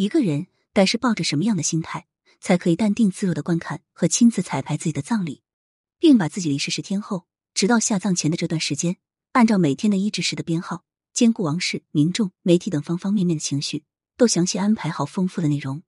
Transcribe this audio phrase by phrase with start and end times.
[0.00, 2.06] 一个人该是抱着什么样的心态，
[2.40, 5.42] 才可以淡定自若的观看和亲自彩排自己的葬礼，
[5.98, 8.96] 并把自己离世十天后，直到下葬前的这段时间，
[9.32, 13.84] 按照每天的医治时的编号，兼顾王室、民众、媒体等方方面面的情绪，
[14.16, 15.82] 都详细安排好丰富的内容。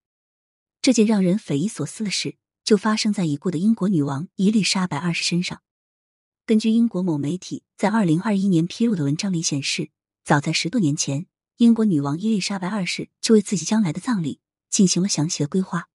[0.82, 5.62] 这件让人匪夷所思的事，就发生在已故的英国女王伊丽莎白二世身上。
[6.44, 9.88] 根据英国某媒体在二零二一年披露的文章里显示，
[10.22, 11.24] 早在十多年前。
[11.57, 15.89] 英国女王伊丽莎白二世就为自己将来的葬礼进行了详细的规划。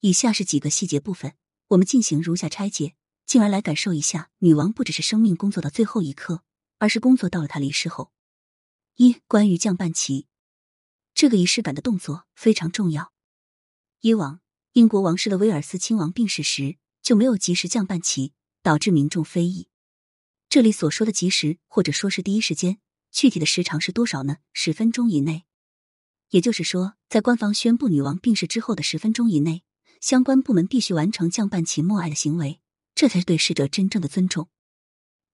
[0.00, 1.34] 以下是几个细节部分，
[1.68, 2.94] 我们进行如下拆解，
[3.26, 6.42] 进而来感受一下女王不只是生命工作到最后一刻，
[6.78, 8.10] 而是工作到了她离世后。
[8.96, 10.26] 一、关于降半旗，
[11.14, 13.12] 这个仪式感的动作非常重要。
[14.00, 14.40] 以往
[14.72, 19.68] 英国王室的威尔斯亲王病逝时就没有及时降半旗，导致民众非议。
[20.48, 22.80] 这里所说的及时，或者说是第一时间。
[23.10, 24.38] 具体的时长是多少呢？
[24.52, 25.44] 十分钟以内，
[26.30, 29.64] 也就是说，在官方宣布女王病逝之后的十分钟以内，
[30.00, 32.60] 相关部门必须完成降半旗默哀的行为，
[32.94, 34.48] 这才是对逝者真正的尊重。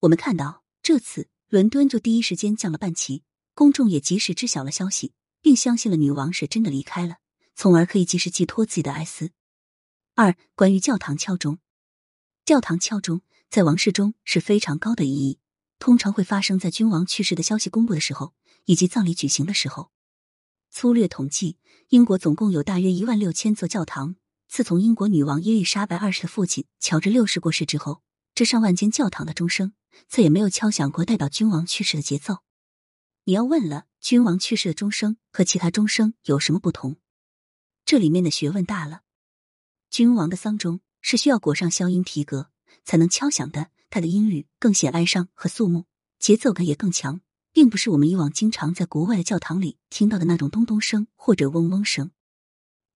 [0.00, 3.22] 我们看到，这次伦敦就第一时间降了半旗，
[3.54, 7.16] 公众也及时知晓了消息，并相信了女王是真的离开了，
[7.54, 9.30] 从而可以及时寄托自己的哀思。
[10.14, 11.58] 二、关于教堂敲钟，
[12.44, 13.20] 教堂敲钟
[13.50, 15.38] 在王室中是非常高的意义。
[15.78, 19.90] 通常会发生在君王去世的消息公布的时候，以及葬礼举行的时候。
[20.70, 24.16] 粗略统计，英国总共有大约一万六千座教堂。
[24.48, 28.02] 自从英国女王伊丽莎白二世的父亲乔治六世过世之后，
[28.34, 29.72] 这上万间教堂的钟声
[30.08, 32.38] 再也没有敲响过代表君王去世的节奏。
[33.24, 36.96] 你要问了，君王去世的钟声和其他钟声有什么不同？
[37.84, 39.02] 这里面的学问大了。
[39.90, 42.50] 君王的丧钟是需要裹上消音皮革
[42.84, 43.70] 才能敲响的。
[43.90, 45.84] 它的音律更显哀伤和肃穆，
[46.18, 47.20] 节奏感也更强，
[47.52, 52.10] 并不是我们以往经常在国外的教堂里听到的那种咚咚声或者嗡嗡声。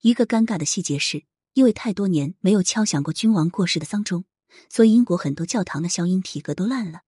[0.00, 1.24] 一个尴尬的细节是，
[1.54, 4.24] 因为太多年没有敲响过君王过世的丧钟，
[4.68, 7.02] 所以英国很多教堂的消音皮革都烂了。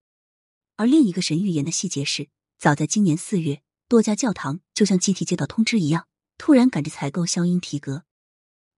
[0.76, 2.28] 而另一个神预言的细节是，
[2.58, 6.06] 早在今年四月，多家教堂就像集体接到通知一样，
[6.38, 8.04] 突然赶着采购消音皮革。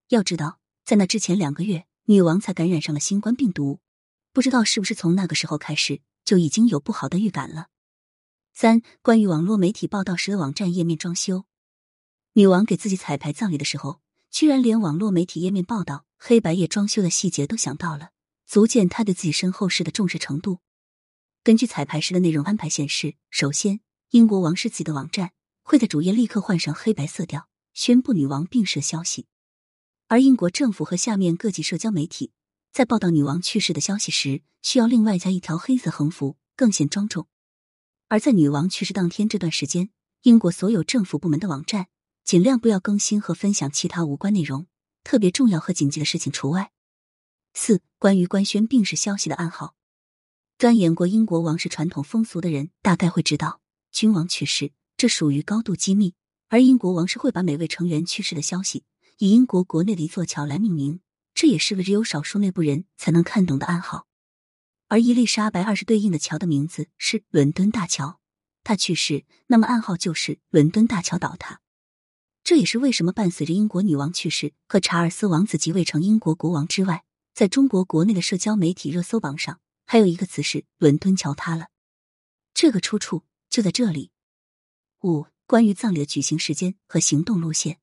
[0.09, 3.81] 要知道，在那之前两个月，女王才感染上了新冠病毒。
[4.34, 7.69] 不知道是不是从那个时候开始就已经有不好的预感了。
[8.53, 11.45] 三、关于网络媒体报道时的网站页面装修，
[12.33, 14.00] 女王给自己彩排葬礼的时候，
[14.33, 18.11] 居然连网络媒体页面报道黑白页装修的细节都想到了，
[18.45, 20.59] 足见她对自己身后事的重视程度。
[21.45, 23.78] 根据彩排时的内容安排显示，首先，
[24.11, 25.31] 英国王室自己的网站
[25.62, 29.28] 会在主页立刻换上黑白色调，宣布女王病逝的消息，
[30.09, 32.33] 而英国政府和下面各级社交媒体。
[32.74, 37.28] 在报道女王去世的消息时，需要另外加一条黑色横幅，更显庄重。
[38.08, 39.90] 而在女王去世当天这段时间，
[40.22, 41.86] 英国所有政府部门的网站
[42.24, 44.66] 尽量不要更新和分享其他无关内容，
[45.04, 46.72] 特别重要和紧急的事情除外。
[47.52, 49.76] 四、关于官宣病逝消息的暗号，
[50.58, 53.60] 钻研过英国王室传统风俗的人大概会知道，
[53.92, 56.14] 君王去世这属于高度机密，
[56.48, 58.82] 而英国王室会把每位成员去世的消息
[59.18, 60.98] 以英国国内的一座桥来命名。
[61.34, 64.06] 这也是个只有少数内部人才能看懂的暗号，
[64.89, 68.21] 而伊丽莎白二世对应的桥的名字是伦敦大桥。
[68.62, 71.61] 他去世，那么暗号就是伦敦大桥倒塌。
[72.45, 81.69] 这也是为什么伴随着英国女王去世和查尔斯王子即位成英国国王之外，在中国国内的社交媒体热搜榜上还有一个词是“伦敦桥塌了”。
[82.55, 84.12] 这个出处就在这里。
[85.03, 87.81] 五、关于葬礼的举行时间和行动路线，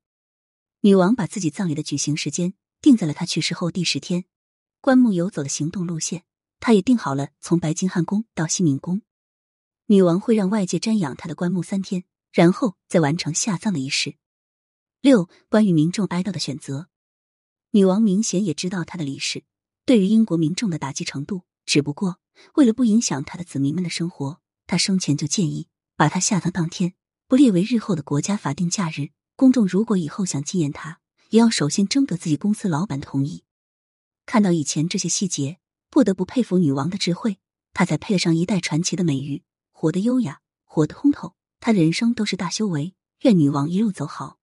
[0.80, 2.54] 女王把自己葬礼的举行时间。
[2.82, 4.24] 定在了他去世后第十天，
[4.80, 6.24] 棺木游走的行动路线，
[6.58, 9.02] 他也定好了从白金汉宫到西敏宫。
[9.86, 14.16] 女王会让外界瞻仰她的棺木三天，然后再完成下葬的仪式。
[15.00, 16.88] 六、关于民众哀悼的选择，
[17.70, 19.44] 女王明显也知道她的离世
[19.86, 22.18] 对于英国民众的打击程度，只不过
[22.54, 26.94] 为了不影响她的子民们的生活，她生前就建议把她下葬当天
[27.28, 29.10] 不列为日后的国家法定假日。
[29.36, 31.01] 公众如果以后想纪念她。
[31.32, 33.44] 也要首先征得自己公司老板同意。
[34.26, 35.58] 看到以前这些细节，
[35.88, 37.38] 不得不佩服女王的智慧。
[37.72, 39.42] 她才配得上一代传奇的美誉，
[39.72, 41.34] 活得优雅，活得通透。
[41.58, 42.94] 她的人生都是大修为。
[43.22, 44.41] 愿女王一路走好。